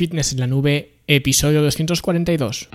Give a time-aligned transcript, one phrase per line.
[0.00, 2.70] Fitness en la Nube, episodio 242.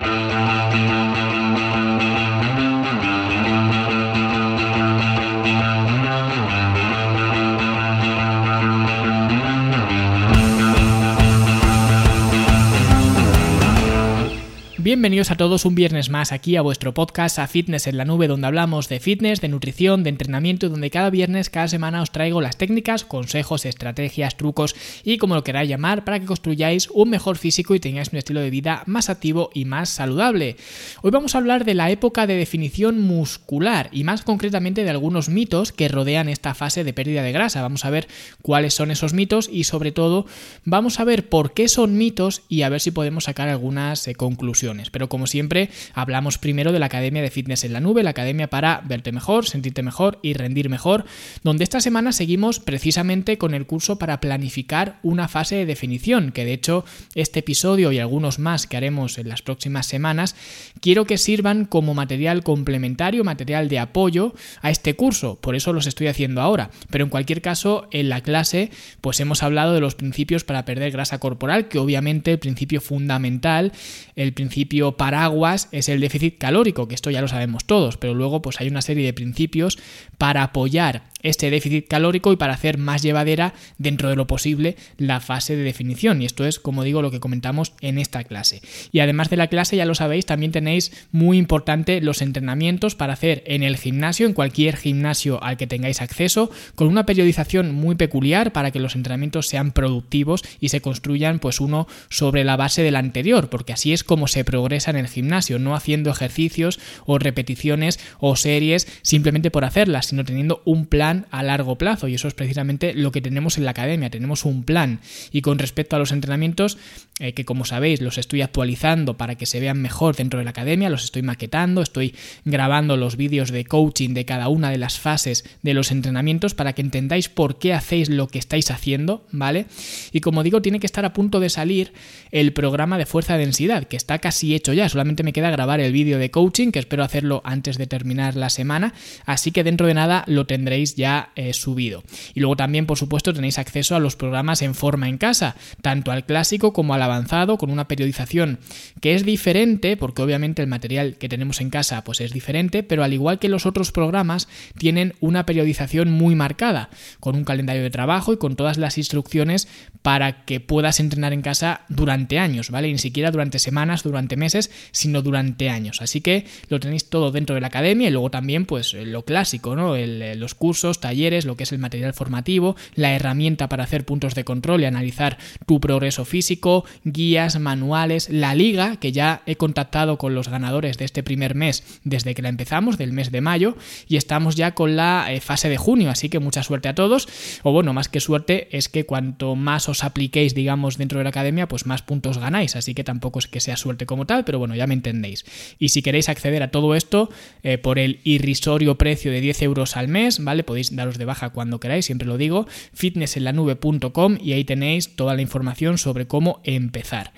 [14.96, 18.30] Bienvenidos a todos un viernes más aquí a vuestro podcast a Fitness en la Nube,
[18.30, 22.40] donde hablamos de fitness, de nutrición, de entrenamiento donde cada viernes, cada semana os traigo
[22.40, 24.74] las técnicas, consejos, estrategias, trucos
[25.04, 28.40] y como lo queráis llamar para que construyáis un mejor físico y tengáis un estilo
[28.40, 30.56] de vida más activo y más saludable.
[31.02, 35.28] Hoy vamos a hablar de la época de definición muscular y más concretamente de algunos
[35.28, 37.62] mitos que rodean esta fase de pérdida de grasa.
[37.62, 38.08] Vamos a ver
[38.42, 40.26] cuáles son esos mitos y sobre todo
[40.64, 44.16] vamos a ver por qué son mitos y a ver si podemos sacar algunas eh,
[44.16, 44.85] conclusiones.
[44.90, 48.50] Pero como siempre, hablamos primero de la Academia de Fitness en la Nube, la academia
[48.50, 51.06] para verte mejor, sentirte mejor y rendir mejor,
[51.44, 56.46] donde esta semana seguimos precisamente con el curso para planificar una fase de definición, que
[56.46, 56.86] de hecho
[57.16, 60.36] este episodio y algunos más que haremos en las próximas semanas,
[60.82, 65.88] quiero que sirvan como material complementario, material de apoyo a este curso, por eso los
[65.88, 66.70] estoy haciendo ahora.
[66.90, 70.92] Pero en cualquier caso, en la clase, pues hemos hablado de los principios para perder
[70.92, 73.72] grasa corporal, que obviamente el principio fundamental,
[74.16, 74.65] el principio
[74.98, 78.68] paraguas es el déficit calórico, que esto ya lo sabemos todos, pero luego pues hay
[78.68, 79.78] una serie de principios
[80.18, 85.20] para apoyar este déficit calórico y para hacer más llevadera dentro de lo posible la
[85.20, 86.22] fase de definición.
[86.22, 88.62] Y esto es, como digo, lo que comentamos en esta clase.
[88.92, 93.14] Y además de la clase, ya lo sabéis, también tenéis muy importante los entrenamientos para
[93.14, 97.96] hacer en el gimnasio, en cualquier gimnasio al que tengáis acceso, con una periodización muy
[97.96, 102.84] peculiar para que los entrenamientos sean productivos y se construyan pues uno sobre la base
[102.84, 107.20] del anterior, porque así es como se progresa en el gimnasio, no haciendo ejercicios o
[107.20, 112.28] repeticiones o series simplemente por hacerlas, sino teniendo un plan a largo plazo y eso
[112.28, 115.00] es precisamente lo que tenemos en la academia, tenemos un plan.
[115.32, 116.78] Y con respecto a los entrenamientos
[117.20, 120.50] eh, que como sabéis los estoy actualizando para que se vean mejor dentro de la
[120.50, 122.14] academia, los estoy maquetando, estoy
[122.44, 126.74] grabando los vídeos de coaching de cada una de las fases de los entrenamientos para
[126.74, 129.68] que entendáis por qué hacéis lo que estáis haciendo, ¿vale?
[130.12, 131.94] Y como digo, tiene que estar a punto de salir
[132.32, 135.94] el programa de fuerza densidad, que está casi hecho ya, solamente me queda grabar el
[135.94, 138.94] vídeo de coaching, que espero hacerlo antes de terminar la semana,
[139.26, 142.04] así que dentro de nada lo tendréis ya eh, subido.
[142.34, 146.12] Y luego también, por supuesto, tenéis acceso a los programas en forma en casa, tanto
[146.12, 148.60] al clásico como al avanzado, con una periodización
[149.02, 153.04] que es diferente, porque obviamente el material que tenemos en casa pues es diferente, pero
[153.04, 156.90] al igual que los otros programas, tienen una periodización muy marcada,
[157.20, 159.68] con un calendario de trabajo y con todas las instrucciones
[160.02, 162.92] para que puedas entrenar en casa durante años, ¿vale?
[162.92, 166.02] ni siquiera durante semanas, durante meses, sino durante años.
[166.02, 169.76] Así que lo tenéis todo dentro de la academia y luego también, pues, lo clásico,
[169.76, 169.96] ¿no?
[169.98, 174.44] los cursos talleres, lo que es el material formativo, la herramienta para hacer puntos de
[174.44, 180.36] control y analizar tu progreso físico, guías, manuales, la liga, que ya he contactado con
[180.36, 183.76] los ganadores de este primer mes desde que la empezamos, del mes de mayo,
[184.08, 187.28] y estamos ya con la eh, fase de junio, así que mucha suerte a todos,
[187.64, 191.30] o bueno, más que suerte es que cuanto más os apliquéis, digamos, dentro de la
[191.30, 194.60] academia, pues más puntos ganáis, así que tampoco es que sea suerte como tal, pero
[194.60, 195.46] bueno, ya me entendéis.
[195.80, 197.30] Y si queréis acceder a todo esto
[197.64, 200.64] eh, por el irrisorio precio de 10 euros al mes, ¿vale?
[200.64, 205.42] Podéis daros de baja cuando queráis, siempre lo digo, fitnessenlanube.com y ahí tenéis toda la
[205.42, 207.34] información sobre cómo empezar.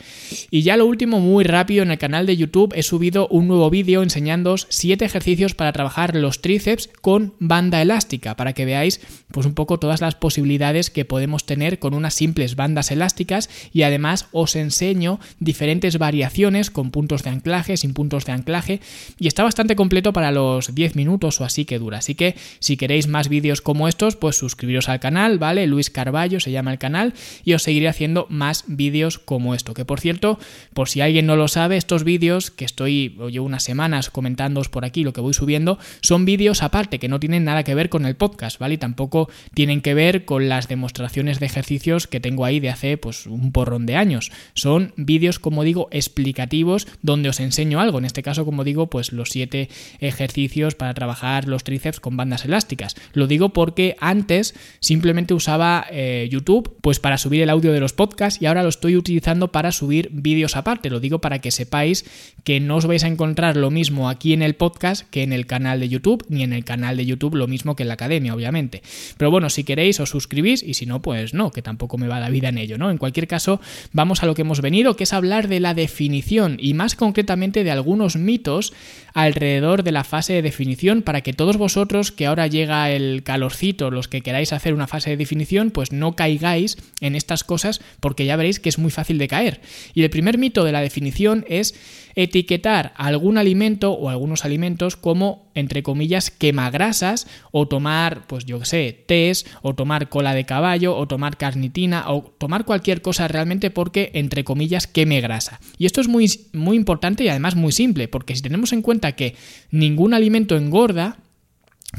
[0.52, 3.70] Y ya lo último, muy rápido, en el canal de YouTube he subido un nuevo
[3.70, 9.46] vídeo enseñándoos 7 ejercicios para trabajar los tríceps con banda elástica, para que veáis pues
[9.46, 14.28] un poco todas las posibilidades que podemos tener con unas simples bandas elásticas y además
[14.32, 18.82] os enseño diferentes variaciones con puntos de anclaje, sin puntos de anclaje
[19.20, 22.00] y está bastante completo para los 10 minutos o así que dura.
[22.00, 25.68] Así que si queréis más vídeos como estos, pues suscribiros al canal, ¿vale?
[25.68, 29.74] Luis Carballo se llama el canal y os seguiré haciendo más vídeos como esto.
[29.74, 30.40] Que por cierto,
[30.74, 34.86] por si alguien no lo sabe, estos vídeos que estoy, o unas semanas comentándoos por
[34.86, 38.06] aquí lo que voy subiendo, son vídeos aparte que no tienen nada que ver con
[38.06, 38.76] el podcast, ¿vale?
[38.76, 42.98] Y tampoco tienen que ver con las demostraciones de ejercicios que tengo ahí de hace
[42.98, 44.32] pues un porrón de años.
[44.54, 48.00] Son vídeos, como digo, explicativos donde os enseño algo.
[48.00, 49.70] En este caso, como digo, pues los siete
[50.00, 52.96] ejercicios para trabajar los tríceps con bandas elásticas.
[53.14, 57.94] Lo digo porque antes simplemente usaba eh, YouTube pues para subir el audio de los
[57.94, 60.90] podcasts y ahora lo estoy utilizando para subir vídeos aparte.
[60.90, 62.06] Lo digo para que sepáis
[62.46, 65.46] que no os vais a encontrar lo mismo aquí en el podcast que en el
[65.46, 68.34] canal de YouTube, ni en el canal de YouTube lo mismo que en la academia,
[68.34, 68.82] obviamente.
[69.18, 72.22] Pero bueno, si queréis os suscribís y si no, pues no, que tampoco me va
[72.22, 72.90] la vida en ello, ¿no?
[72.90, 73.60] En cualquier caso,
[73.92, 77.66] vamos a lo que hemos venido, que es hablar de la definición y más concretamente
[77.66, 78.74] de algunos mitos
[79.18, 83.90] alrededor de la fase de definición para que todos vosotros que ahora llega el calorcito,
[83.90, 88.26] los que queráis hacer una fase de definición, pues no caigáis en estas cosas porque
[88.26, 89.62] ya veréis que es muy fácil de caer.
[89.96, 91.74] Y el primer mito de la definición es
[92.18, 99.04] etiquetar algún alimento o algunos alimentos como, entre comillas, quemagrasas o tomar, pues yo sé,
[99.08, 104.10] tés o tomar cola de caballo o tomar carnitina o tomar cualquier cosa realmente porque,
[104.16, 105.60] entre comillas, queme grasa.
[105.78, 109.07] Y esto es muy, muy importante y además muy simple, porque si tenemos en cuenta
[109.14, 109.36] que
[109.72, 111.18] ningún alimento engorda,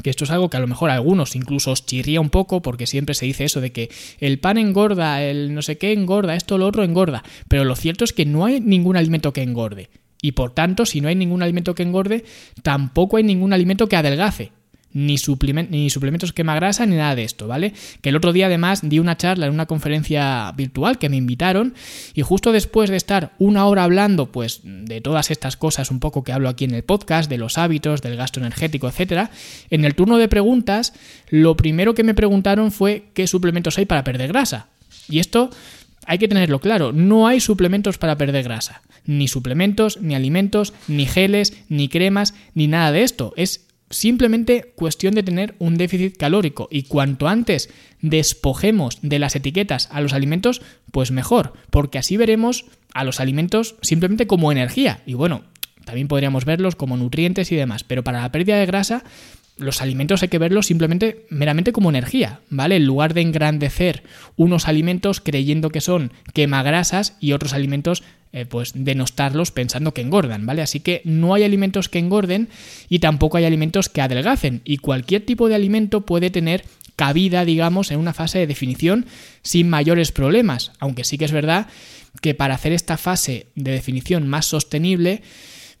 [0.03, 2.87] que esto es algo que a lo mejor algunos incluso os chirría un poco porque
[2.87, 3.89] siempre se dice eso de que
[4.19, 8.03] el pan engorda, el no sé qué engorda, esto lo otro engorda, pero lo cierto
[8.03, 9.89] es que no hay ningún alimento que engorde.
[10.21, 12.25] Y por tanto, si no hay ningún alimento que engorde,
[12.61, 14.51] tampoco hay ningún alimento que adelgace.
[14.91, 15.17] Ni,
[15.69, 17.73] ni, suplementos quema grasa ni nada de esto, ¿vale?
[18.01, 21.75] Que el otro día además di una charla en una conferencia virtual que me invitaron
[22.15, 26.23] y justo después de estar una hora hablando pues de todas estas cosas un poco
[26.23, 29.29] que hablo aquí en el podcast, de los hábitos, del gasto energético, etcétera,
[29.69, 30.93] en el turno de preguntas
[31.29, 34.67] lo primero que me preguntaron fue qué suplementos hay para perder grasa.
[35.07, 35.49] Y esto
[36.05, 41.07] hay que tenerlo claro, no hay suplementos para perder grasa ni suplementos, ni alimentos, ni
[41.07, 43.33] geles, ni cremas, ni nada de esto.
[43.37, 47.69] Es simplemente cuestión de tener un déficit calórico y cuanto antes
[48.01, 53.75] despojemos de las etiquetas a los alimentos, pues mejor, porque así veremos a los alimentos
[53.81, 55.43] simplemente como energía y bueno,
[55.85, 59.03] también podríamos verlos como nutrientes y demás, pero para la pérdida de grasa
[59.59, 62.77] los alimentos hay que verlos simplemente meramente como energía, ¿vale?
[62.77, 64.03] En lugar de engrandecer
[64.37, 70.45] unos alimentos creyendo que son quemagrasas y otros alimentos eh, pues denostarlos pensando que engordan,
[70.45, 70.61] ¿vale?
[70.61, 72.49] Así que no hay alimentos que engorden
[72.87, 76.63] y tampoco hay alimentos que adelgacen y cualquier tipo de alimento puede tener
[76.95, 79.05] cabida, digamos, en una fase de definición
[79.41, 81.67] sin mayores problemas, aunque sí que es verdad
[82.21, 85.23] que para hacer esta fase de definición más sostenible,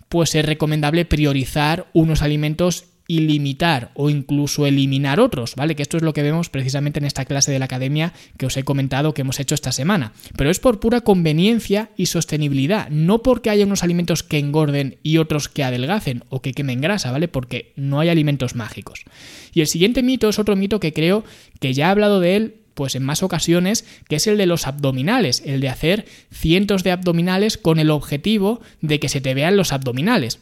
[0.07, 5.75] pues es recomendable priorizar unos alimentos y limitar o incluso eliminar otros, ¿vale?
[5.75, 8.55] Que esto es lo que vemos precisamente en esta clase de la academia que os
[8.55, 10.13] he comentado que hemos hecho esta semana.
[10.37, 15.17] Pero es por pura conveniencia y sostenibilidad, no porque haya unos alimentos que engorden y
[15.17, 17.27] otros que adelgacen o que quemen grasa, ¿vale?
[17.27, 19.05] Porque no hay alimentos mágicos.
[19.55, 21.23] Y el siguiente mito es otro mito que creo
[21.59, 24.67] que ya he hablado de él pues en más ocasiones, que es el de los
[24.67, 29.57] abdominales, el de hacer cientos de abdominales con el objetivo de que se te vean
[29.57, 30.39] los abdominales.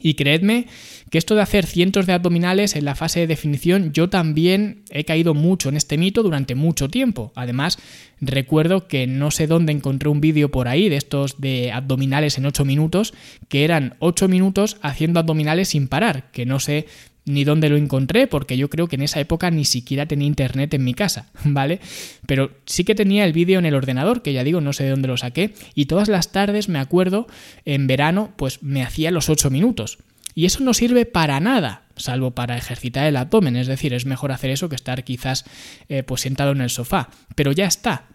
[0.00, 0.66] Y creedme
[1.10, 5.04] que esto de hacer cientos de abdominales en la fase de definición, yo también he
[5.04, 7.32] caído mucho en este mito durante mucho tiempo.
[7.34, 7.78] Además,
[8.20, 12.46] recuerdo que no sé dónde encontré un vídeo por ahí de estos de abdominales en
[12.46, 13.12] 8 minutos,
[13.48, 16.86] que eran 8 minutos haciendo abdominales sin parar, que no sé
[17.24, 20.74] ni dónde lo encontré, porque yo creo que en esa época ni siquiera tenía internet
[20.74, 21.80] en mi casa, ¿vale?
[22.26, 24.90] Pero sí que tenía el vídeo en el ordenador, que ya digo, no sé de
[24.90, 27.26] dónde lo saqué, y todas las tardes, me acuerdo,
[27.64, 29.98] en verano, pues me hacía los 8 minutos.
[30.34, 34.32] Y eso no sirve para nada, salvo para ejercitar el abdomen, es decir, es mejor
[34.32, 35.44] hacer eso que estar quizás
[35.88, 38.06] eh, pues sentado en el sofá, pero ya está.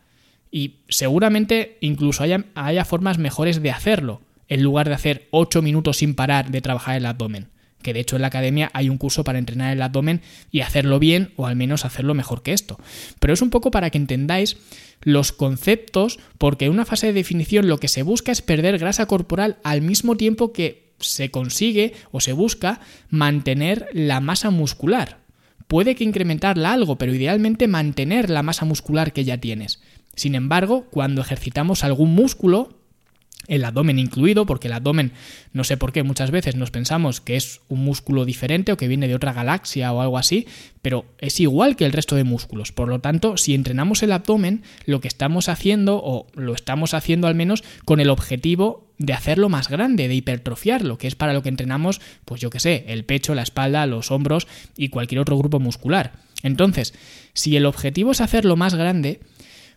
[0.50, 5.98] Y seguramente incluso haya, haya formas mejores de hacerlo, en lugar de hacer 8 minutos
[5.98, 7.50] sin parar de trabajar el abdomen
[7.86, 10.22] que de hecho en la academia hay un curso para entrenar el abdomen
[10.52, 12.80] y hacerlo bien o al menos hacerlo mejor que esto.
[13.20, 14.58] Pero es un poco para que entendáis
[15.02, 19.06] los conceptos, porque en una fase de definición lo que se busca es perder grasa
[19.06, 25.20] corporal al mismo tiempo que se consigue o se busca mantener la masa muscular.
[25.68, 29.80] Puede que incrementarla algo, pero idealmente mantener la masa muscular que ya tienes.
[30.16, 32.85] Sin embargo, cuando ejercitamos algún músculo,
[33.48, 35.12] el abdomen incluido, porque el abdomen,
[35.54, 38.88] no sé por qué, muchas veces nos pensamos que es un músculo diferente o que
[38.88, 40.48] viene de otra galaxia o algo así,
[40.82, 42.72] pero es igual que el resto de músculos.
[42.72, 47.28] Por lo tanto, si entrenamos el abdomen, lo que estamos haciendo, o lo estamos haciendo
[47.28, 51.44] al menos con el objetivo de hacerlo más grande, de hipertrofiarlo, que es para lo
[51.44, 55.38] que entrenamos, pues yo qué sé, el pecho, la espalda, los hombros y cualquier otro
[55.38, 56.14] grupo muscular.
[56.44, 56.94] Entonces,
[57.34, 59.20] si el objetivo es hacerlo más grande,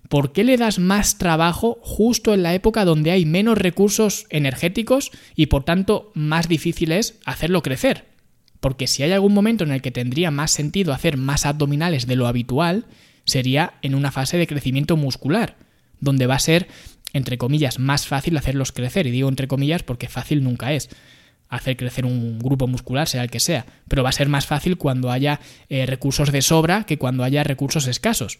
[0.09, 5.11] ¿por qué le das más trabajo justo en la época donde hay menos recursos energéticos
[5.35, 8.07] y por tanto más difícil es hacerlo crecer?
[8.61, 12.17] Porque si hay algún momento en el que tendría más sentido hacer más abdominales de
[12.17, 12.87] lo habitual,
[13.25, 15.57] sería en una fase de crecimiento muscular,
[16.00, 16.67] donde va a ser,
[17.12, 19.07] entre comillas, más fácil hacerlos crecer.
[19.07, 20.88] Y digo entre comillas porque fácil nunca es
[21.49, 24.77] hacer crecer un grupo muscular, sea el que sea, pero va a ser más fácil
[24.77, 28.38] cuando haya eh, recursos de sobra que cuando haya recursos escasos.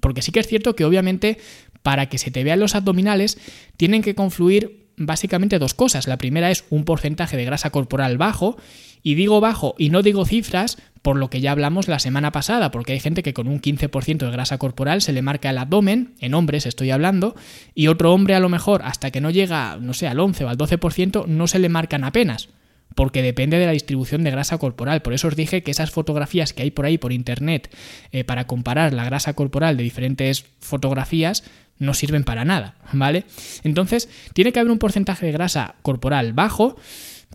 [0.00, 1.38] Porque sí que es cierto que obviamente
[1.82, 3.38] para que se te vean los abdominales
[3.76, 6.06] tienen que confluir básicamente dos cosas.
[6.06, 8.56] La primera es un porcentaje de grasa corporal bajo,
[9.02, 12.70] y digo bajo y no digo cifras por lo que ya hablamos la semana pasada,
[12.70, 16.14] porque hay gente que con un 15% de grasa corporal se le marca el abdomen,
[16.20, 17.34] en hombres estoy hablando,
[17.74, 20.48] y otro hombre a lo mejor hasta que no llega, no sé, al 11 o
[20.50, 22.50] al 12% no se le marcan apenas.
[22.94, 25.02] Porque depende de la distribución de grasa corporal.
[25.02, 27.74] Por eso os dije que esas fotografías que hay por ahí por internet
[28.12, 31.44] eh, para comparar la grasa corporal de diferentes fotografías
[31.78, 33.24] no sirven para nada, ¿vale?
[33.64, 36.76] Entonces, tiene que haber un porcentaje de grasa corporal bajo,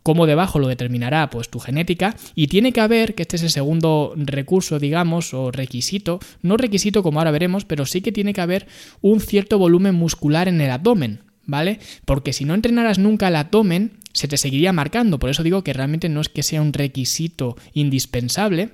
[0.04, 3.50] como debajo lo determinará pues tu genética y tiene que haber que este es el
[3.50, 8.42] segundo recurso digamos o requisito no requisito como ahora veremos pero sí que tiene que
[8.42, 8.68] haber
[9.02, 11.80] un cierto volumen muscular en el abdomen ¿vale?
[12.06, 15.20] Porque si no entrenaras nunca el abdomen, se te seguiría marcando.
[15.20, 18.72] Por eso digo que realmente no es que sea un requisito indispensable,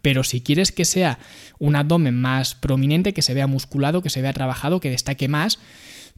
[0.00, 1.18] pero si quieres que sea
[1.58, 5.58] un abdomen más prominente, que se vea musculado, que se vea trabajado, que destaque más,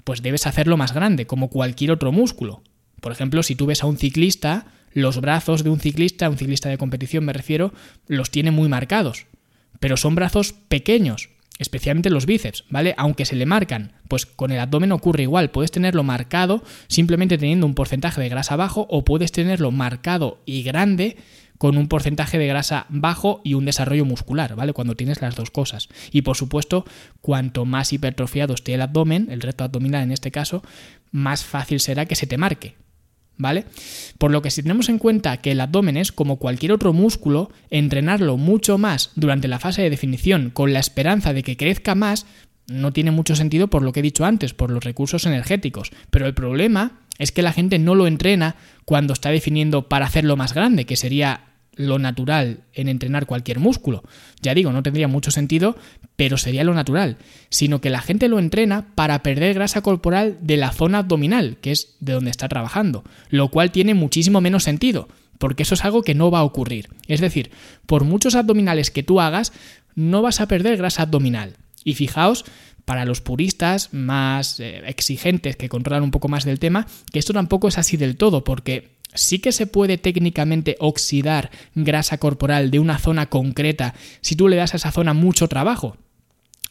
[0.05, 2.62] pues debes hacerlo más grande, como cualquier otro músculo.
[3.00, 6.69] Por ejemplo, si tú ves a un ciclista, los brazos de un ciclista, un ciclista
[6.69, 7.75] de competición me refiero,
[8.07, 9.26] los tiene muy marcados,
[9.81, 12.95] pero son brazos pequeños, especialmente los bíceps, ¿vale?
[12.99, 17.67] Aunque se le marcan, pues con el abdomen ocurre igual, puedes tenerlo marcado simplemente teniendo
[17.67, 21.17] un porcentaje de grasa bajo o puedes tenerlo marcado y grande
[21.59, 24.73] con un porcentaje de grasa bajo y un desarrollo muscular, ¿vale?
[24.73, 25.89] Cuando tienes las dos cosas.
[26.13, 26.85] Y por supuesto,
[27.23, 30.63] cuanto más hipertrofiado esté el abdomen, el reto abdominal en este caso,
[31.11, 32.75] más fácil será que se te marque,
[33.38, 33.64] ¿vale?
[34.19, 37.50] Por lo que si tenemos en cuenta que el abdomen es como cualquier otro músculo,
[37.71, 42.26] entrenarlo mucho más durante la fase de definición con la esperanza de que crezca más,
[42.69, 45.90] no tiene mucho sentido por lo que he dicho antes, por los recursos energéticos.
[46.11, 50.37] Pero el problema es que la gente no lo entrena cuando está definiendo para hacerlo
[50.37, 51.46] más grande, que sería
[51.76, 54.02] lo natural en entrenar cualquier músculo.
[54.42, 55.76] Ya digo, no tendría mucho sentido,
[56.16, 57.18] pero sería lo natural,
[57.50, 61.73] sino que la gente lo entrena para perder grasa corporal de la zona abdominal, que
[61.73, 66.02] es de donde está trabajando, lo cual tiene muchísimo menos sentido, porque eso es algo
[66.02, 66.88] que no va a ocurrir.
[67.06, 67.50] Es decir,
[67.85, 69.52] por muchos abdominales que tú hagas,
[69.95, 71.56] no vas a perder grasa abdominal.
[71.85, 72.45] Y fijaos,
[72.87, 77.35] para los puristas más eh, exigentes que controlan un poco más del tema, que esto
[77.35, 82.79] tampoco es así del todo, porque sí que se puede técnicamente oxidar grasa corporal de
[82.79, 85.97] una zona concreta si tú le das a esa zona mucho trabajo,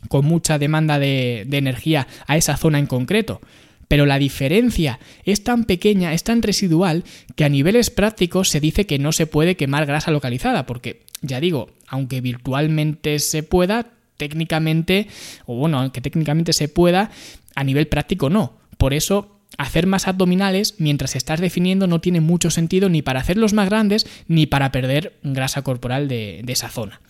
[0.08, 3.42] con mucha demanda de, energía a esa zona en concreto.
[3.88, 7.04] Pero la diferencia es tan pequeña, es tan residual,
[7.36, 11.40] que a niveles prácticos se dice que no se puede quemar grasa localizada, porque, ya
[11.40, 15.08] digo, aunque virtualmente se pueda, técnicamente,
[15.46, 17.12] o bueno, aunque técnicamente se pueda,
[17.54, 18.58] a nivel práctico no.
[18.78, 23.54] Por eso hacer más abdominales mientras estás definiendo no tiene mucho sentido ni para hacerlos
[23.54, 27.02] más grandes ni para perder grasa corporal de, esa zona.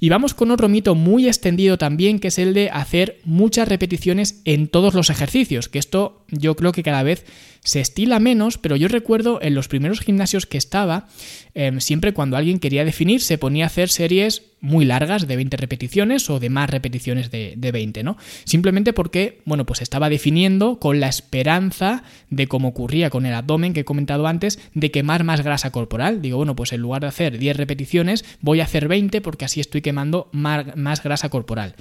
[0.00, 4.40] Y vamos con otro mito muy extendido también que es el de hacer muchas repeticiones
[4.44, 7.24] en todos los ejercicios, que esto yo creo que cada vez
[7.62, 11.08] se estila menos, pero yo recuerdo en los primeros gimnasios que estaba,
[11.54, 15.56] em, siempre cuando alguien quería definir se ponía a hacer series muy largas de 20
[15.56, 18.16] repeticiones o de más repeticiones de, de 20, ¿no?
[18.44, 23.72] Simplemente porque, bueno, pues estaba definiendo con la esperanza de como ocurría con el abdomen
[23.72, 26.22] que he comentado antes, de quemar más grasa corporal.
[26.22, 29.60] Digo, bueno, pues en lugar de hacer 10 repeticiones, voy a hacer 20 porque así
[29.60, 31.74] estoy quemando más, más grasa corporal.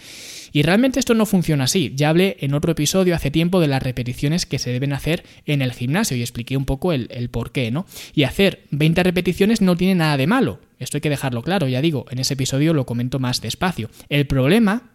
[0.51, 1.93] Y realmente esto no funciona así.
[1.95, 5.61] Ya hablé en otro episodio hace tiempo de las repeticiones que se deben hacer en
[5.61, 7.85] el gimnasio y expliqué un poco el, por qué, ¿no?
[8.13, 10.59] Y hacer 20 repeticiones no tiene nada de malo.
[10.79, 13.89] Esto hay que dejarlo claro, ya digo, en ese episodio lo comento más despacio.
[14.09, 14.91] El problema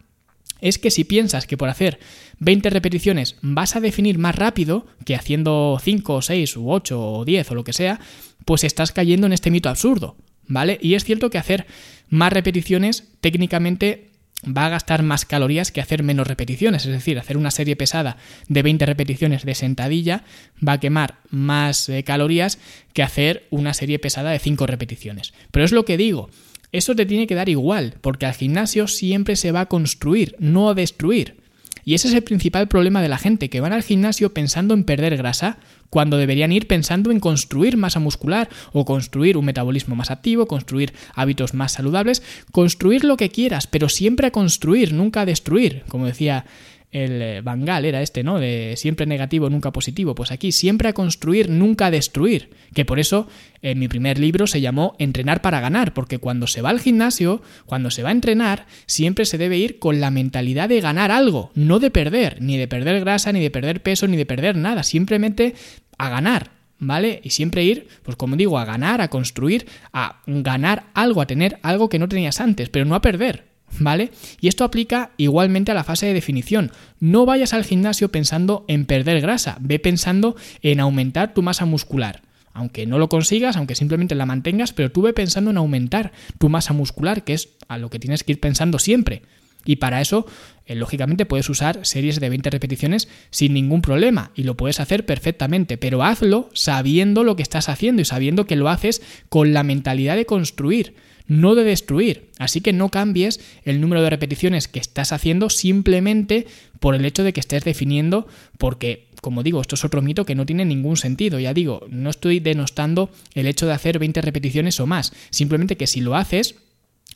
[0.61, 1.99] es que si piensas que por hacer
[2.38, 7.25] 20 repeticiones vas a definir más rápido que haciendo 5 o 6 u 8 o
[7.25, 8.00] 10 o lo que sea,
[8.44, 10.16] pues estás cayendo en este mito absurdo,
[10.47, 10.78] ¿vale?
[10.80, 11.66] Y es cierto que hacer
[12.09, 14.12] más repeticiones técnicamente
[14.46, 18.16] va a gastar más calorías que hacer menos repeticiones, es decir, hacer una serie pesada
[18.49, 20.25] de 20 repeticiones de sentadilla
[20.66, 22.58] va a quemar más eh, calorías
[22.92, 25.32] que hacer una serie pesada de 5 repeticiones.
[25.50, 26.30] Pero es lo que digo,
[26.72, 30.70] eso te tiene que dar igual, porque al gimnasio siempre se va a construir, no
[30.70, 31.37] a destruir.
[31.84, 34.84] Y ese es el principal problema de la gente, que van al gimnasio pensando en
[34.84, 35.58] perder grasa,
[35.92, 40.94] cuando deberían ir pensando en construir masa muscular o construir un metabolismo más activo, construir
[41.14, 46.06] hábitos más saludables, construir lo que quieras, pero siempre a construir, nunca a destruir, como
[46.06, 46.46] decía
[46.92, 48.38] el Bangal eh, era este, ¿no?
[48.38, 50.14] De siempre negativo, nunca positivo.
[50.14, 52.50] Pues aquí siempre a construir, nunca a destruir.
[52.75, 53.26] Que por eso
[53.62, 57.42] en mi primer libro se llamó Entrenar para ganar, porque cuando se va al gimnasio,
[57.64, 61.50] cuando se va a entrenar, siempre se debe ir con la mentalidad de ganar algo,
[61.54, 64.82] no de perder, ni de perder grasa, ni de perder peso, ni de perder nada,
[64.82, 65.54] simplemente
[66.02, 66.50] a ganar.
[66.85, 67.21] ¿Vale?
[67.23, 71.61] Y siempre ir, pues como digo, a ganar, a construir, a ganar algo, a tener
[71.62, 73.52] algo que no tenías antes, pero no a perder.
[73.78, 74.11] ¿Vale?
[74.40, 76.73] Y esto aplica igualmente a la fase de definición.
[76.99, 82.23] No vayas al gimnasio pensando en perder grasa, ve pensando en aumentar tu masa muscular.
[82.52, 86.49] Aunque no lo consigas, aunque simplemente la mantengas, pero tú ve pensando en aumentar tu
[86.49, 89.23] masa muscular, que es a lo que tienes que ir pensando siempre.
[89.64, 90.26] Y para eso,
[90.66, 95.07] eh, lógicamente, puedes usar series de 20 repeticiones sin ningún problema y lo puedes hacer
[95.07, 99.62] perfectamente, pero hazlo sabiendo lo que estás haciendo y sabiendo que lo haces con la
[99.62, 100.95] mentalidad de construir,
[101.26, 102.31] no de destruir.
[102.38, 106.47] Así que no cambies el número de repeticiones que estás haciendo simplemente
[106.81, 108.26] por el hecho de que estés definiendo,
[108.59, 111.38] porque, como digo, esto es otro mito que no tiene ningún sentido.
[111.38, 115.87] Ya digo, no estoy denostando el hecho de hacer 20 repeticiones o más, simplemente que
[115.87, 116.57] si lo haces,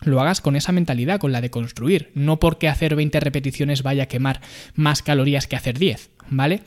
[0.05, 4.05] lo hagas con esa mentalidad, con la de construir, no porque hacer 20 repeticiones vaya
[4.05, 4.41] a quemar
[4.75, 6.63] más calorías que hacer 10, ¿vale?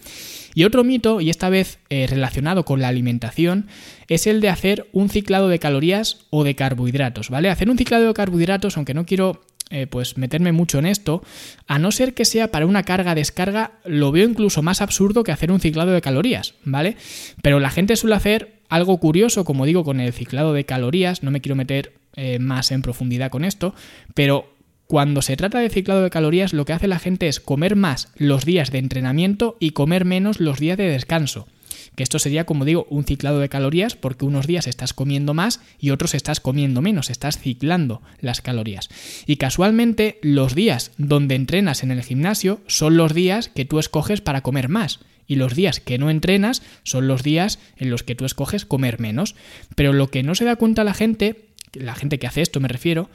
[0.55, 3.67] Y otro mito, y esta vez eh, relacionado con la alimentación,
[4.07, 7.49] es el de hacer un ciclado de calorías o de carbohidratos, ¿vale?
[7.49, 11.21] Hacer un ciclado de carbohidratos, aunque no quiero eh, pues meterme mucho en esto,
[11.67, 15.51] a no ser que sea para una carga-descarga, lo veo incluso más absurdo que hacer
[15.51, 16.97] un ciclado de calorías, ¿vale?
[17.43, 21.29] Pero la gente suele hacer algo curioso, como digo, con el ciclado de calorías, no
[21.29, 23.73] me quiero meter eh, más en profundidad con esto,
[24.13, 24.53] pero
[24.89, 28.07] cuando se trata de ciclado de calorías, lo que hace la gente es comer más
[28.17, 31.47] los días de entrenamiento y comer menos los días de descanso.
[31.95, 35.61] Que esto sería, como digo, un ciclado de calorías porque unos días estás comiendo más
[35.79, 38.89] y otros estás comiendo menos, estás ciclando las calorías.
[39.27, 44.21] Y casualmente los días donde entrenas en el gimnasio son los días que tú escoges
[44.21, 48.15] para comer más y los días que no entrenas son los días en los que
[48.15, 49.35] tú escoges comer menos.
[49.75, 52.67] Pero lo que no se da cuenta la gente, la gente que hace esto me
[52.67, 53.09] refiero,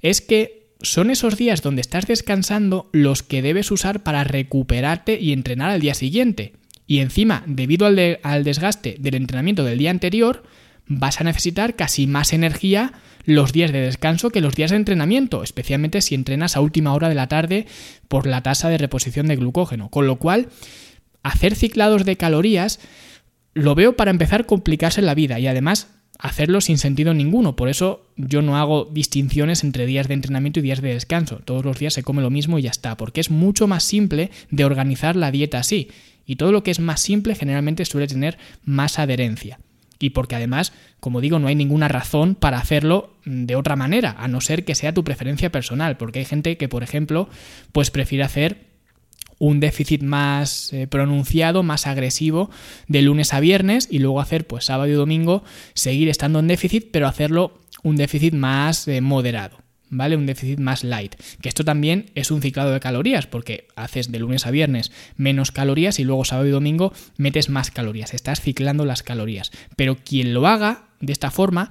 [0.00, 5.32] es que son esos días donde estás descansando los que debes usar para recuperarte y
[5.32, 6.52] entrenar al día siguiente.
[6.86, 10.42] Y encima, debido al, al, desgaste del entrenamiento del día anterior,
[10.86, 12.92] vas a necesitar casi más energía
[13.24, 17.08] los días de descanso que los días de entrenamiento, especialmente si entrenas a última hora
[17.08, 17.66] de la tarde
[18.08, 19.88] por la tasa de reposición de glucógeno.
[19.88, 20.48] Con lo cual,
[21.22, 22.80] hacer ciclados de calorías
[23.54, 27.56] lo veo para empezar complicarse la vida y además hacerlo sin sentido ninguno.
[27.56, 31.40] Por eso yo no hago distinciones entre días de entrenamiento y días de descanso.
[31.44, 34.30] Todos los días se come lo mismo y ya está, porque es mucho más simple
[34.50, 35.88] de organizar la dieta así.
[36.26, 39.58] Y todo lo que es más simple generalmente suele tener más adherencia.
[39.98, 44.28] Y porque además, como digo, no hay ninguna razón para hacerlo de otra manera, a
[44.28, 47.28] no ser que sea tu preferencia personal, porque hay gente que, por ejemplo,
[47.72, 48.73] pues prefiere hacer
[49.44, 52.50] un déficit más eh, pronunciado, más agresivo
[52.88, 56.88] de lunes a viernes y luego hacer pues sábado y domingo seguir estando en déficit,
[56.90, 59.58] pero hacerlo un déficit más eh, moderado.
[59.90, 60.16] ¿Vale?
[60.16, 61.14] Un déficit más light.
[61.40, 65.52] Que esto también es un ciclado de calorías, porque haces de lunes a viernes menos
[65.52, 68.12] calorías y luego sábado y domingo metes más calorías.
[68.12, 69.52] Estás ciclando las calorías.
[69.76, 71.70] Pero quien lo haga de esta forma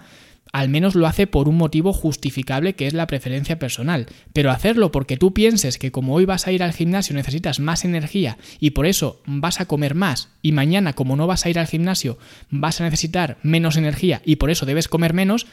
[0.53, 4.05] al menos lo hace por un motivo justificable que es la preferencia personal.
[4.33, 7.83] Pero hacerlo porque tú pienses que como hoy vas a ir al gimnasio necesitas más
[7.83, 11.57] energía y por eso vas a comer más y mañana como no vas a ir
[11.57, 12.19] al gimnasio
[12.51, 15.47] vas a necesitar menos energía y por eso debes comer menos,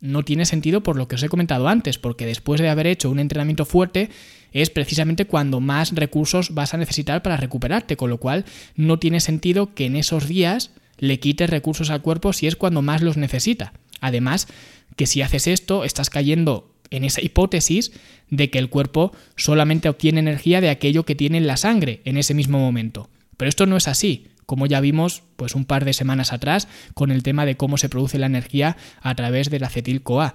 [0.00, 3.10] no tiene sentido por lo que os he comentado antes, porque después de haber hecho
[3.10, 4.10] un entrenamiento fuerte
[4.52, 9.20] es precisamente cuando más recursos vas a necesitar para recuperarte, con lo cual no tiene
[9.20, 13.16] sentido que en esos días le quites recursos al cuerpo si es cuando más los
[13.16, 13.72] necesita.
[14.00, 14.48] Además,
[14.96, 17.92] que si haces esto, estás cayendo en esa hipótesis
[18.28, 22.16] de que el cuerpo solamente obtiene energía de aquello que tiene en la sangre en
[22.16, 23.08] ese mismo momento.
[23.36, 27.10] Pero esto no es así, como ya vimos pues un par de semanas atrás con
[27.10, 30.34] el tema de cómo se produce la energía a través del acetil-CoA.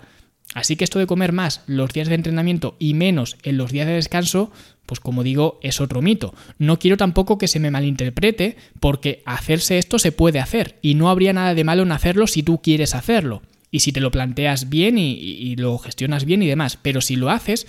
[0.53, 3.87] Así que esto de comer más los días de entrenamiento y menos en los días
[3.87, 4.51] de descanso,
[4.85, 6.35] pues como digo, es otro mito.
[6.59, 11.09] No quiero tampoco que se me malinterprete porque hacerse esto se puede hacer y no
[11.09, 13.41] habría nada de malo en hacerlo si tú quieres hacerlo
[13.75, 16.79] y si te lo planteas bien y, lo gestionas bien y demás.
[16.81, 17.67] Pero si lo haces,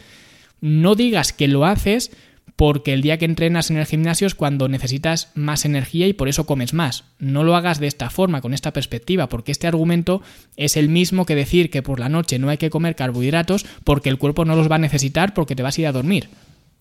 [0.61, 2.12] no digas que lo haces
[2.55, 6.29] porque el día que entrenas en el gimnasio es cuando necesitas más energía y por
[6.29, 7.07] eso comes más.
[7.19, 10.23] No lo hagas de esta forma, con esta perspectiva, porque este argumento
[10.57, 14.09] es el mismo que decir que por la noche no hay que comer carbohidratos porque
[14.09, 16.29] el cuerpo no los va a necesitar porque te vas a ir a dormir.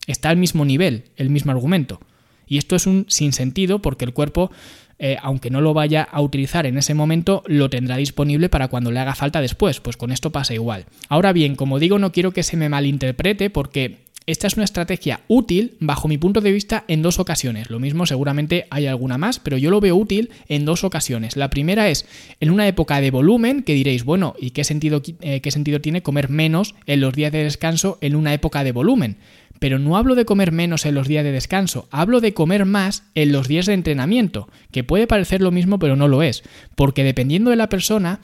[0.05, 1.99] Está al mismo nivel, el mismo argumento.
[2.45, 4.51] Y esto es un sinsentido porque el cuerpo
[4.99, 8.91] eh, aunque no lo vaya a utilizar en ese momento, lo tendrá disponible para cuando
[8.91, 9.79] le haga falta después.
[9.79, 10.85] Pues con esto pasa igual.
[11.09, 15.21] Ahora bien, como digo, no quiero que se me malinterprete porque esta es una estrategia
[15.27, 17.69] útil, bajo mi punto de vista, en dos ocasiones.
[17.69, 21.37] Lo mismo seguramente hay alguna más, pero yo lo veo útil en dos ocasiones.
[21.37, 22.07] La primera es
[22.39, 26.01] en una época de volumen, que diréis, bueno, ¿y qué sentido, eh, qué sentido tiene
[26.01, 29.17] comer menos en los días de descanso en una época de volumen?
[29.59, 33.03] Pero no hablo de comer menos en los días de descanso, hablo de comer más
[33.15, 36.43] en los días de entrenamiento, que puede parecer lo mismo pero no lo es,
[36.75, 38.19] porque dependiendo de la persona,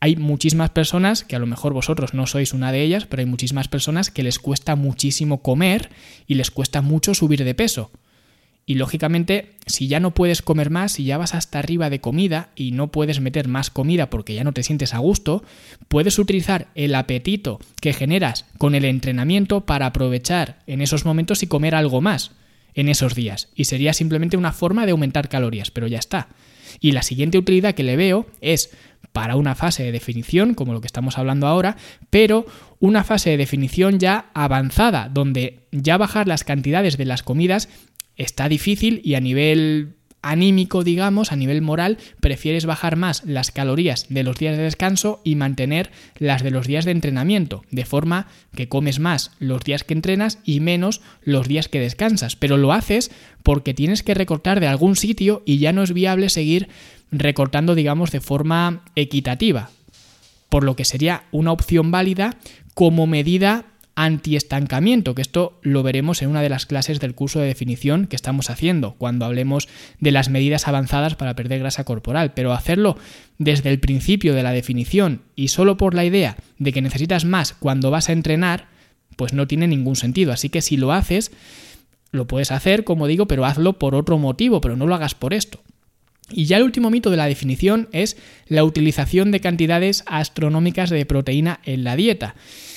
[0.00, 3.26] hay muchísimas personas, que a lo mejor vosotros no sois una de ellas, pero hay
[3.26, 5.90] muchísimas personas que les cuesta muchísimo comer
[6.26, 7.90] y les cuesta mucho subir de peso.
[8.70, 12.50] Y lógicamente, si ya no puedes comer más, si ya vas hasta arriba de comida
[12.54, 15.42] y no puedes meter más comida porque ya no te sientes a gusto,
[15.88, 21.48] puedes utilizar el apetito que generas con el entrenamiento para aprovechar en esos momentos y
[21.48, 22.30] comer algo más
[22.74, 23.48] en esos días.
[23.56, 26.28] Y sería simplemente una forma de aumentar calorías, pero ya está.
[26.78, 28.70] Y la siguiente utilidad que le veo es
[29.10, 31.76] para una fase de definición, como lo que estamos hablando ahora,
[32.10, 32.46] pero
[32.78, 37.68] una fase de definición ya avanzada, donde ya bajar las cantidades de las comidas
[38.20, 44.06] está difícil y a nivel anímico, digamos, a nivel moral, prefieres bajar más las calorías
[44.10, 48.26] de los días de descanso y mantener las de los días de entrenamiento, de forma
[48.54, 52.36] que comes más los días que entrenas y menos los días que descansas.
[52.36, 53.10] Pero lo haces
[53.42, 56.68] porque tienes que recortar de algún sitio y ya no es viable seguir
[57.10, 59.70] recortando, digamos, de forma equitativa.
[60.50, 62.36] Por lo que sería una opción válida
[62.74, 67.46] como medida antiestancamiento, que esto lo veremos en una de las clases del curso de
[67.46, 72.52] definición que estamos haciendo, cuando hablemos de las medidas avanzadas para perder grasa corporal, pero
[72.52, 72.96] hacerlo
[73.38, 77.52] desde el principio de la definición y solo por la idea de que necesitas más
[77.52, 78.68] cuando vas a entrenar,
[79.16, 80.32] pues no tiene ningún sentido.
[80.32, 81.30] Así que si lo haces,
[82.12, 85.34] lo puedes hacer, como digo, pero hazlo por otro motivo, pero no lo hagas por
[85.34, 85.60] esto.
[86.32, 91.04] Y ya el último mito de la definición es la utilización de cantidades astronómicas de
[91.04, 92.34] proteína en la dieta.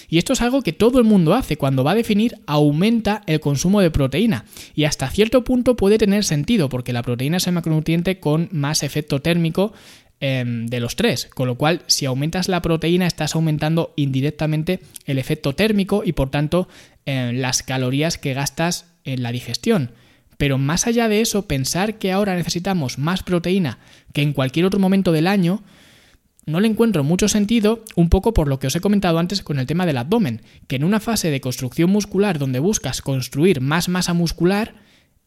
[0.09, 1.57] Y esto es algo que todo el mundo hace.
[1.57, 4.45] Cuando va a definir, aumenta el consumo de proteína.
[4.75, 8.83] Y hasta cierto punto puede tener sentido, porque la proteína es el macronutriente con más
[8.83, 9.73] efecto térmico
[10.19, 11.29] em, de los tres.
[11.33, 16.29] Con lo cual, si aumentas la proteína, estás aumentando indirectamente el efecto térmico y por
[16.29, 16.67] tanto
[17.05, 19.91] em, las calorías que gastas en la digestión.
[20.37, 23.79] Pero más allá de eso, pensar que ahora necesitamos más proteína
[24.13, 25.63] que en cualquier otro momento del año,
[26.45, 29.59] no le encuentro mucho sentido, un poco por lo que os he comentado antes con
[29.59, 33.89] el tema del abdomen, que en una fase de construcción muscular donde buscas construir más
[33.89, 34.75] masa muscular,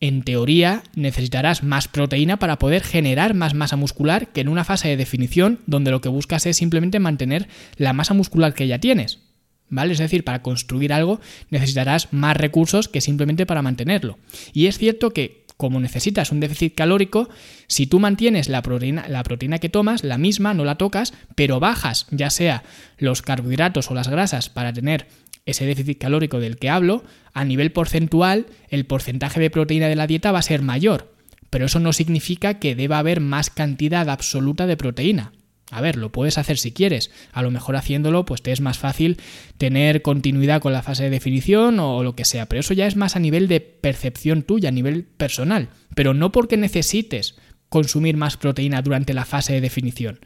[0.01, 4.89] en teoría necesitarás más proteína para poder generar más masa muscular que en una fase
[4.89, 9.21] de definición donde lo que buscas es simplemente mantener la masa muscular que ya tienes.
[9.69, 9.95] ¿Vale?
[9.95, 14.19] Es decir, para construir algo necesitarás más recursos que simplemente para mantenerlo.
[14.53, 17.29] Y es cierto que como necesitas un déficit calórico,
[17.67, 21.61] si tú mantienes la proteína, la proteína que tomas, la misma, no la tocas, pero
[21.61, 22.63] bajas ya sea
[22.99, 25.07] los carbohidratos o las grasas para tener
[25.47, 30.07] ese déficit calórico del que hablo, a nivel porcentual el porcentaje de proteína de la
[30.07, 31.15] dieta va a ser mayor.
[31.51, 35.33] Pero eso no significa que deba haber más cantidad absoluta de proteína.
[35.73, 37.11] A ver, lo puedes hacer si quieres.
[37.33, 39.19] A lo mejor haciéndolo, pues te es más fácil
[39.59, 42.47] tener continuidad con la fase de definición o lo que sea.
[42.47, 45.71] Pero eso ya es más a nivel de percepción tuya, a nivel personal.
[45.95, 47.37] Pero no porque necesites
[47.69, 50.21] consumir más proteína durante la fase de definición.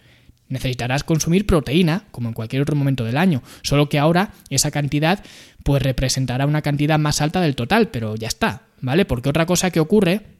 [0.49, 3.43] Necesitarás consumir proteína, como en cualquier otro momento del año.
[3.63, 5.25] Solo que ahora esa cantidad,
[5.65, 9.05] pues representará una cantidad más alta del total, pero ya está, ¿vale?
[9.07, 10.40] Porque otra cosa que ocurre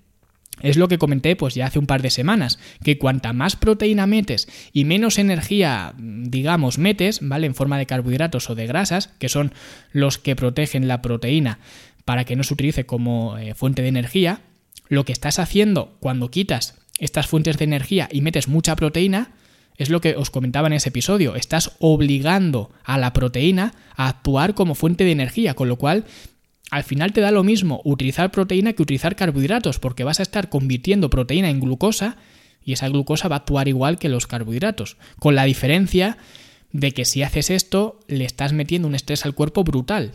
[0.63, 4.07] es lo que comenté pues ya hace un par de semanas, que cuanta más proteína
[4.07, 7.47] metes y menos energía, digamos, metes, ¿vale?
[7.47, 9.53] En forma de carbohidratos o de grasas, que son
[9.93, 11.59] los que protegen la proteína
[12.05, 14.41] para que no se utilice como eh, fuente de energía,
[14.89, 19.33] lo que estás haciendo cuando quitas estas fuentes de energía y metes mucha proteína,
[19.77, 24.55] es lo que os comentaba en ese episodio, estás obligando a la proteína a actuar
[24.55, 26.05] como fuente de energía, con lo cual
[26.71, 30.49] al final te da lo mismo utilizar proteína que utilizar carbohidratos, porque vas a estar
[30.49, 32.17] convirtiendo proteína en glucosa
[32.63, 36.19] y esa glucosa va a actuar igual que los carbohidratos, con la diferencia
[36.73, 40.13] de que si haces esto le estás metiendo un estrés al cuerpo brutal,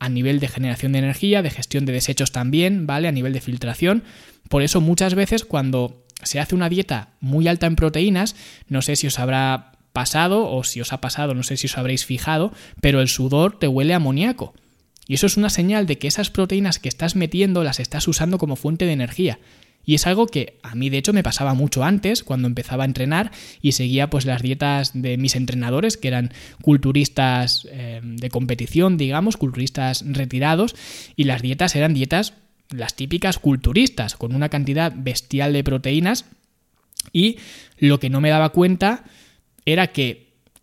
[0.00, 3.06] a nivel de generación de energía, de gestión de desechos también, ¿vale?
[3.06, 4.02] A nivel de filtración.
[4.48, 8.34] Por eso muchas veces cuando se hace una dieta muy alta en proteínas,
[8.66, 11.78] no sé si os habrá pasado o si os ha pasado, no sé si os
[11.78, 14.54] habréis fijado, pero el sudor te huele a amoníaco.
[15.06, 18.38] Y eso es una señal de que esas proteínas que estás metiendo las estás usando
[18.38, 19.38] como fuente de energía.
[19.84, 22.86] Y es algo que a mí de hecho me pasaba mucho antes cuando empezaba a
[22.86, 28.96] entrenar y seguía pues las dietas de mis entrenadores que eran culturistas eh, de competición,
[28.96, 30.76] digamos, culturistas retirados
[31.16, 32.34] y las dietas eran dietas
[32.70, 36.26] las típicas culturistas con una cantidad bestial de proteínas
[37.12, 37.38] y
[37.78, 39.04] lo que no me daba cuenta
[39.64, 40.21] era que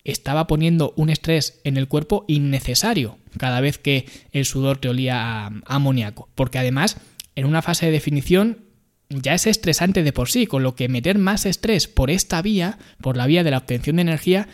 [0.09, 5.49] estaba poniendo un estrés en el cuerpo innecesario cada vez que el sudor te olía
[5.65, 6.29] amoníaco.
[6.35, 6.97] Porque además,
[7.35, 8.65] en una fase de definición
[9.09, 12.77] ya es estresante de por sí, con lo que meter más estrés por esta vía,
[13.01, 14.47] por la vía de la obtención de energía,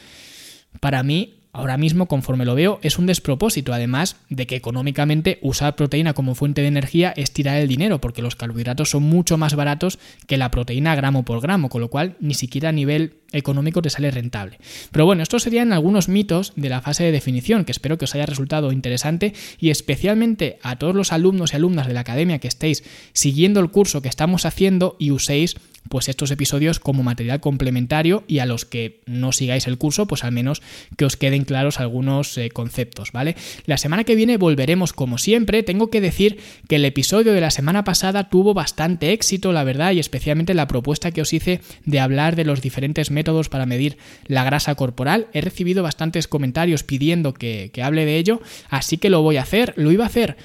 [0.79, 3.73] para mí, ahora mismo, conforme lo veo, es un despropósito.
[3.73, 8.21] Además de que económicamente usar proteína como fuente de energía es tirar el dinero, porque
[8.21, 12.17] los carbohidratos son mucho más baratos que la proteína gramo por gramo, con lo cual
[12.19, 14.59] ni siquiera a nivel económico te sale rentable.
[14.91, 18.15] Pero bueno, estos serían algunos mitos de la fase de definición que espero que os
[18.15, 22.47] haya resultado interesante y especialmente a todos los alumnos y alumnas de la academia que
[22.47, 25.55] estéis siguiendo el curso que estamos haciendo y uséis
[25.89, 30.23] pues estos episodios como material complementario y a los que no sigáis el curso, pues
[30.23, 30.61] al menos
[30.97, 33.35] que os queden claros algunos eh, conceptos, ¿vale?
[33.65, 35.63] La semana que viene volveremos como siempre.
[35.63, 39.91] Tengo que decir que el episodio de la semana pasada tuvo bastante éxito, la verdad,
[39.91, 43.97] y especialmente la propuesta que os hice de hablar de los diferentes métodos para medir
[44.27, 45.27] la grasa corporal.
[45.33, 49.43] He recibido bastantes comentarios pidiendo que, que hable de ello, así que lo voy a
[49.43, 49.73] hacer.
[49.77, 50.37] Lo iba a hacer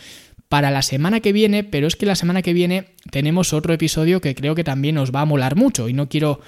[0.50, 4.20] para la semana que viene, pero es que la semana que viene tenemos otro episodio
[4.20, 6.40] que creo que también os va a molar mucho y no quiero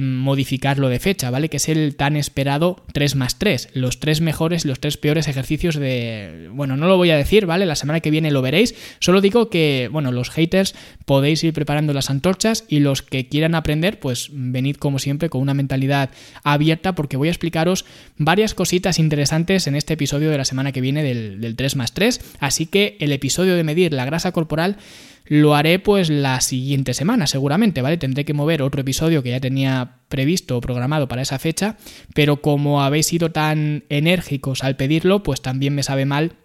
[0.00, 1.48] modificarlo de fecha, ¿vale?
[1.48, 5.74] Que es el tan esperado 3 más 3, los tres mejores los tres peores ejercicios
[5.74, 6.48] de...
[6.52, 7.66] Bueno, no lo voy a decir, ¿vale?
[7.66, 11.92] La semana que viene lo veréis, solo digo que, bueno, los haters podéis ir preparando
[11.92, 16.10] las antorchas y los que quieran aprender, pues venid como siempre con una mentalidad
[16.44, 17.84] abierta porque voy a explicaros
[18.18, 21.92] varias cositas interesantes en este episodio de la semana que viene del, del 3 más
[21.92, 24.76] 3, así que el episodio de medir la grasa corporal
[25.24, 27.96] lo haré pues la siguiente semana seguramente, ¿vale?
[27.96, 31.76] Tendré que mover otro episodio que ya tenía previsto o programado para esa fecha,
[32.14, 36.36] pero como habéis sido tan enérgicos al pedirlo, pues también me sabe mal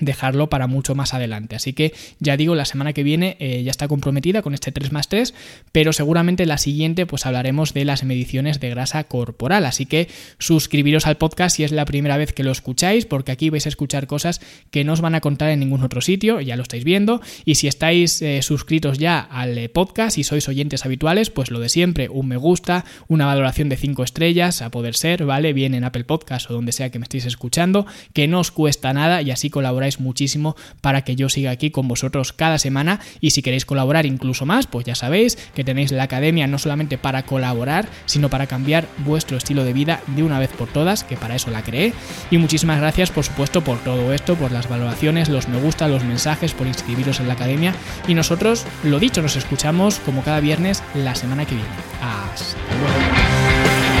[0.00, 1.56] dejarlo para mucho más adelante.
[1.56, 4.92] Así que ya digo, la semana que viene eh, ya está comprometida con este 3
[4.92, 5.34] más 3,
[5.72, 9.64] pero seguramente la siguiente pues hablaremos de las mediciones de grasa corporal.
[9.64, 13.50] Así que suscribiros al podcast si es la primera vez que lo escucháis, porque aquí
[13.50, 16.56] vais a escuchar cosas que no os van a contar en ningún otro sitio, ya
[16.56, 17.20] lo estáis viendo.
[17.44, 21.60] Y si estáis eh, suscritos ya al eh, podcast y sois oyentes habituales, pues lo
[21.60, 25.52] de siempre, un me gusta, una valoración de 5 estrellas, a poder ser, ¿vale?
[25.52, 28.92] Bien en Apple Podcast o donde sea que me estéis escuchando, que no os cuesta
[28.92, 33.32] nada y así colaboráis muchísimo para que yo siga aquí con vosotros cada semana y
[33.32, 37.24] si queréis colaborar incluso más, pues ya sabéis que tenéis la academia no solamente para
[37.24, 41.34] colaborar, sino para cambiar vuestro estilo de vida de una vez por todas, que para
[41.36, 41.92] eso la creé.
[42.30, 46.04] Y muchísimas gracias, por supuesto, por todo esto, por las valoraciones, los me gusta, los
[46.04, 47.74] mensajes, por inscribiros en la academia.
[48.08, 51.70] Y nosotros, lo dicho, nos escuchamos como cada viernes la semana que viene.
[52.00, 53.95] Hasta luego.